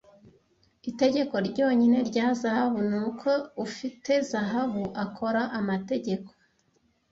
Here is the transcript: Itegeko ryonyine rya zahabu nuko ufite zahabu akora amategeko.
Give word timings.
Itegeko 0.91 1.35
ryonyine 1.47 1.99
rya 2.09 2.27
zahabu 2.41 2.79
nuko 2.89 3.31
ufite 3.65 4.11
zahabu 4.29 4.83
akora 5.03 5.41
amategeko. 5.59 6.29